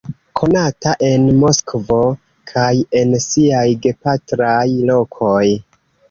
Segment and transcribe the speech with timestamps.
[0.39, 1.97] Konata en Moskvo
[2.51, 2.69] kaj
[3.01, 5.43] en siaj gepatraj lokoj.